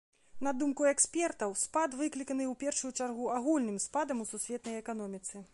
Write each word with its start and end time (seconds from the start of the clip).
На 0.45 0.53
думку 0.61 0.87
экспертаў, 0.91 1.53
спад 1.65 1.99
выкліканы, 2.01 2.49
у 2.53 2.57
першую 2.65 2.91
чаргу, 2.99 3.31
агульным 3.37 3.81
спадам 3.87 4.25
у 4.25 4.29
сусветнай 4.35 4.83
эканоміцы. 4.85 5.49